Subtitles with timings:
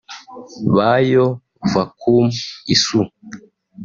[0.75, 1.25] Bayo
[1.71, 2.27] Vakoum
[2.73, 3.05] Issou